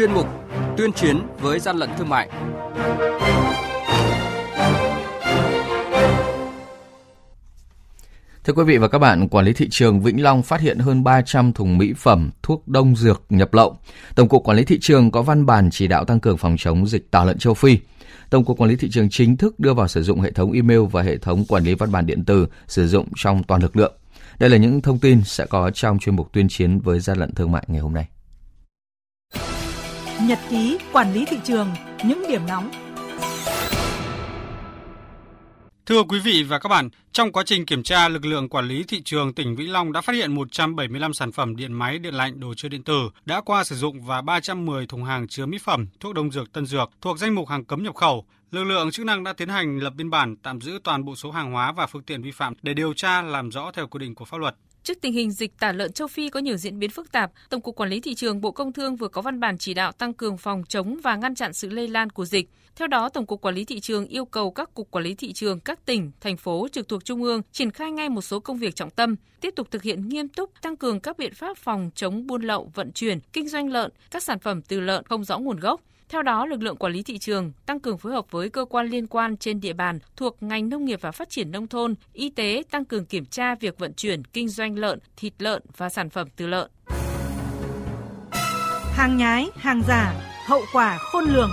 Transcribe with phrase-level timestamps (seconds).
[0.00, 0.26] chuyên mục
[0.76, 2.28] Tuyên chiến với gian lận thương mại.
[8.44, 11.04] Thưa quý vị và các bạn, quản lý thị trường Vĩnh Long phát hiện hơn
[11.04, 13.76] 300 thùng mỹ phẩm, thuốc đông dược nhập lậu.
[14.14, 16.86] Tổng cục Quản lý thị trường có văn bản chỉ đạo tăng cường phòng chống
[16.86, 17.78] dịch tả lợn châu Phi.
[18.30, 20.80] Tổng cục Quản lý thị trường chính thức đưa vào sử dụng hệ thống email
[20.90, 23.92] và hệ thống quản lý văn bản điện tử sử dụng trong toàn lực lượng.
[24.38, 27.34] Đây là những thông tin sẽ có trong chuyên mục tuyên chiến với gian lận
[27.34, 28.08] thương mại ngày hôm nay.
[30.26, 31.68] Nhật ký quản lý thị trường,
[32.04, 32.70] những điểm nóng
[35.86, 38.84] Thưa quý vị và các bạn, trong quá trình kiểm tra, lực lượng quản lý
[38.88, 42.40] thị trường tỉnh Vĩnh Long đã phát hiện 175 sản phẩm điện máy, điện lạnh,
[42.40, 45.86] đồ chơi điện tử đã qua sử dụng và 310 thùng hàng chứa mỹ phẩm,
[46.00, 48.24] thuốc đông dược, tân dược thuộc danh mục hàng cấm nhập khẩu.
[48.50, 51.30] Lực lượng chức năng đã tiến hành lập biên bản, tạm giữ toàn bộ số
[51.30, 54.14] hàng hóa và phương tiện vi phạm để điều tra làm rõ theo quy định
[54.14, 54.56] của pháp luật.
[54.82, 57.60] Trước tình hình dịch tả lợn châu Phi có nhiều diễn biến phức tạp, Tổng
[57.60, 60.14] cục Quản lý thị trường Bộ Công Thương vừa có văn bản chỉ đạo tăng
[60.14, 62.50] cường phòng chống và ngăn chặn sự lây lan của dịch.
[62.76, 65.32] Theo đó, Tổng cục Quản lý thị trường yêu cầu các cục quản lý thị
[65.32, 68.58] trường các tỉnh, thành phố trực thuộc trung ương triển khai ngay một số công
[68.58, 71.90] việc trọng tâm, tiếp tục thực hiện nghiêm túc tăng cường các biện pháp phòng
[71.94, 75.38] chống buôn lậu, vận chuyển, kinh doanh lợn, các sản phẩm từ lợn không rõ
[75.38, 78.50] nguồn gốc, theo đó, lực lượng quản lý thị trường tăng cường phối hợp với
[78.50, 81.66] cơ quan liên quan trên địa bàn thuộc ngành nông nghiệp và phát triển nông
[81.68, 85.62] thôn, y tế tăng cường kiểm tra việc vận chuyển, kinh doanh lợn, thịt lợn
[85.76, 86.70] và sản phẩm từ lợn.
[88.92, 90.14] Hàng nhái, hàng giả,
[90.46, 91.50] hậu quả khôn lường.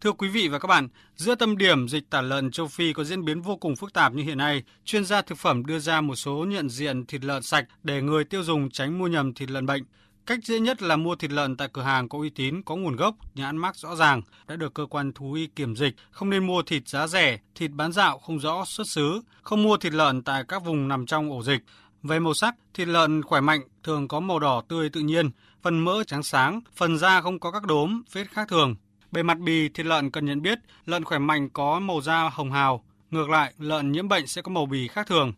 [0.00, 3.04] Thưa quý vị và các bạn, giữa tâm điểm dịch tả lợn châu Phi có
[3.04, 6.00] diễn biến vô cùng phức tạp như hiện nay, chuyên gia thực phẩm đưa ra
[6.00, 9.50] một số nhận diện thịt lợn sạch để người tiêu dùng tránh mua nhầm thịt
[9.50, 9.82] lợn bệnh.
[10.26, 12.96] Cách dễ nhất là mua thịt lợn tại cửa hàng có uy tín, có nguồn
[12.96, 16.46] gốc, nhãn mác rõ ràng, đã được cơ quan thú y kiểm dịch, không nên
[16.46, 20.22] mua thịt giá rẻ, thịt bán dạo không rõ xuất xứ, không mua thịt lợn
[20.22, 21.60] tại các vùng nằm trong ổ dịch.
[22.02, 25.30] Về màu sắc, thịt lợn khỏe mạnh thường có màu đỏ tươi tự nhiên,
[25.62, 28.74] phần mỡ trắng sáng, phần da không có các đốm, vết khác thường.
[29.12, 32.52] Bề mặt bì thịt lợn cần nhận biết, lợn khỏe mạnh có màu da hồng
[32.52, 35.32] hào, ngược lại, lợn nhiễm bệnh sẽ có màu bì khác thường.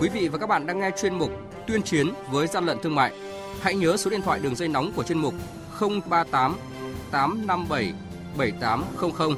[0.00, 1.30] Quý vị và các bạn đang nghe chuyên mục
[1.66, 3.12] Tuyên chiến với gian lận thương mại.
[3.62, 5.34] Hãy nhớ số điện thoại đường dây nóng của chuyên mục
[5.80, 6.56] 038
[7.10, 7.92] 857
[8.38, 9.36] 7800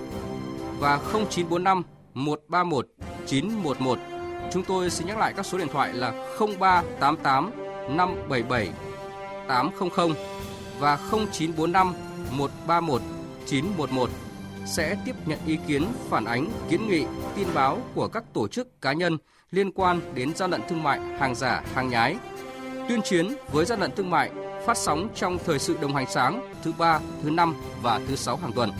[0.79, 1.83] và 0945
[2.15, 2.87] 131
[3.27, 3.99] 911.
[4.53, 6.11] Chúng tôi xin nhắc lại các số điện thoại là
[6.59, 7.51] 0388
[7.97, 8.69] 577
[9.49, 9.89] 800
[10.79, 11.95] và 0945
[12.31, 13.03] 131
[13.47, 14.11] 911
[14.67, 17.05] sẽ tiếp nhận ý kiến, phản ánh, kiến nghị,
[17.37, 19.19] tin báo của các tổ chức cá nhân
[19.51, 22.17] liên quan đến gian lận thương mại, hàng giả, hàng nhái.
[22.89, 24.31] Tuyên chiến với gian lận thương mại
[24.67, 28.37] phát sóng trong thời sự đồng hành sáng thứ ba, thứ năm và thứ sáu
[28.37, 28.71] hàng tuần.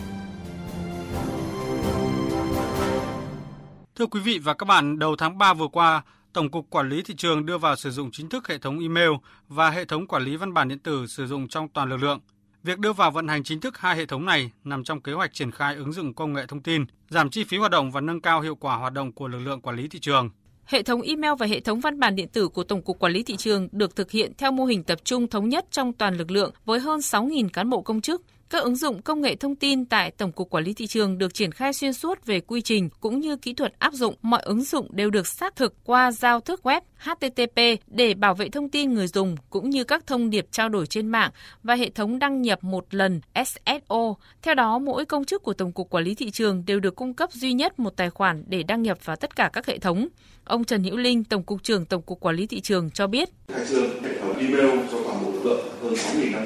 [3.95, 6.03] Thưa quý vị và các bạn, đầu tháng 3 vừa qua,
[6.33, 9.09] Tổng cục Quản lý thị trường đưa vào sử dụng chính thức hệ thống email
[9.47, 12.19] và hệ thống quản lý văn bản điện tử sử dụng trong toàn lực lượng.
[12.63, 15.33] Việc đưa vào vận hành chính thức hai hệ thống này nằm trong kế hoạch
[15.33, 18.21] triển khai ứng dụng công nghệ thông tin, giảm chi phí hoạt động và nâng
[18.21, 20.29] cao hiệu quả hoạt động của lực lượng quản lý thị trường.
[20.65, 23.23] Hệ thống email và hệ thống văn bản điện tử của Tổng cục Quản lý
[23.23, 26.31] thị trường được thực hiện theo mô hình tập trung thống nhất trong toàn lực
[26.31, 29.85] lượng với hơn 6.000 cán bộ công chức, các ứng dụng công nghệ thông tin
[29.85, 32.89] tại Tổng cục Quản lý thị trường được triển khai xuyên suốt về quy trình
[32.99, 34.15] cũng như kỹ thuật áp dụng.
[34.21, 38.49] Mọi ứng dụng đều được xác thực qua giao thức web HTTP để bảo vệ
[38.49, 41.31] thông tin người dùng cũng như các thông điệp trao đổi trên mạng
[41.63, 44.13] và hệ thống đăng nhập một lần SSO.
[44.41, 47.13] Theo đó, mỗi công chức của Tổng cục Quản lý thị trường đều được cung
[47.13, 50.07] cấp duy nhất một tài khoản để đăng nhập vào tất cả các hệ thống.
[50.43, 53.29] Ông Trần Hữu Linh, Tổng cục trưởng Tổng cục Quản lý thị trường cho biết.
[53.47, 56.45] Khai trương hệ thống email cho toàn bộ lực lượng hơn 6.500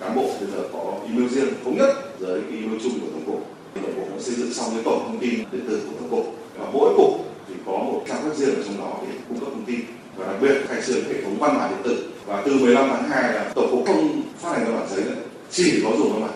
[0.00, 3.46] cán bộ bây giờ có nêu riêng thống nhất với email chung của Tổng cục.
[3.74, 6.36] Tổng cục đã xây dựng xong cái tổng thông tin điện tử của Tổng cục
[6.58, 7.10] và mỗi cục
[7.48, 9.80] thì có một trang web riêng ở trong đó để cung cấp thông tin
[10.16, 13.08] và đặc biệt khai trương hệ thống văn bản điện tử và từ 15 tháng
[13.08, 15.14] 2 là Tổng cục không phát hành văn bản giấy nữa,
[15.50, 16.29] chỉ có dùng văn bản.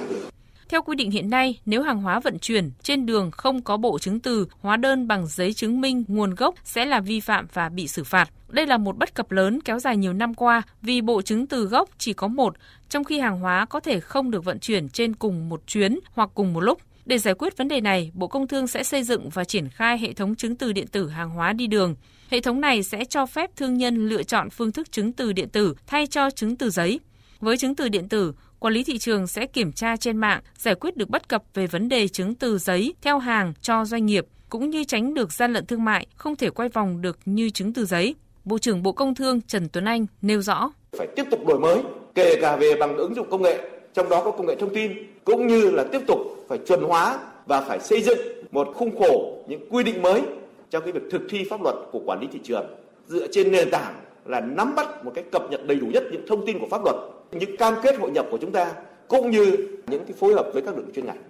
[0.75, 3.99] Theo quy định hiện nay, nếu hàng hóa vận chuyển trên đường không có bộ
[3.99, 7.69] chứng từ, hóa đơn bằng giấy chứng minh nguồn gốc sẽ là vi phạm và
[7.69, 8.31] bị xử phạt.
[8.49, 11.65] Đây là một bất cập lớn kéo dài nhiều năm qua vì bộ chứng từ
[11.65, 12.57] gốc chỉ có một,
[12.89, 16.31] trong khi hàng hóa có thể không được vận chuyển trên cùng một chuyến hoặc
[16.35, 16.81] cùng một lúc.
[17.07, 19.99] Để giải quyết vấn đề này, Bộ Công Thương sẽ xây dựng và triển khai
[19.99, 21.95] hệ thống chứng từ điện tử hàng hóa đi đường.
[22.31, 25.49] Hệ thống này sẽ cho phép thương nhân lựa chọn phương thức chứng từ điện
[25.49, 27.01] tử thay cho chứng từ giấy.
[27.41, 30.75] Với chứng từ điện tử, quản lý thị trường sẽ kiểm tra trên mạng, giải
[30.75, 34.27] quyết được bất cập về vấn đề chứng từ giấy theo hàng cho doanh nghiệp,
[34.49, 37.73] cũng như tránh được gian lận thương mại, không thể quay vòng được như chứng
[37.73, 38.15] từ giấy.
[38.45, 40.71] Bộ trưởng Bộ Công Thương Trần Tuấn Anh nêu rõ.
[40.99, 41.83] Phải tiếp tục đổi mới,
[42.15, 44.93] kể cả về bằng ứng dụng công nghệ, trong đó có công nghệ thông tin,
[45.25, 46.19] cũng như là tiếp tục
[46.49, 48.19] phải chuẩn hóa và phải xây dựng
[48.51, 50.23] một khung khổ những quy định mới
[50.71, 52.67] trong cái việc thực thi pháp luật của quản lý thị trường
[53.07, 53.95] dựa trên nền tảng
[54.25, 56.85] là nắm bắt một cách cập nhật đầy đủ nhất những thông tin của pháp
[56.85, 56.97] luật,
[57.35, 58.73] những cam kết hội nhập của chúng ta
[59.09, 61.23] cũng như những cái phối hợp với các lực lượng chuyên ngành.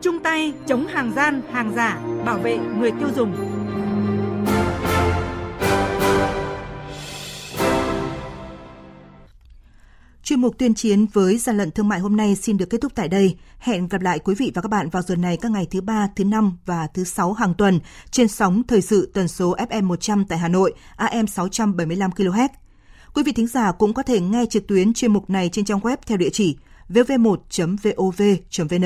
[0.00, 3.32] Chung tay chống hàng gian, hàng giả, bảo vệ người tiêu dùng.
[10.30, 12.92] Chuyên mục tuyên chiến với gian lận thương mại hôm nay xin được kết thúc
[12.94, 13.36] tại đây.
[13.58, 16.08] Hẹn gặp lại quý vị và các bạn vào giờ này các ngày thứ ba,
[16.16, 17.80] thứ năm và thứ sáu hàng tuần
[18.10, 22.48] trên sóng thời sự tần số FM 100 tại Hà Nội, AM 675 kHz.
[23.14, 25.80] Quý vị thính giả cũng có thể nghe trực tuyến chuyên mục này trên trang
[25.80, 26.56] web theo địa chỉ
[26.88, 28.84] vv1.vov.vn.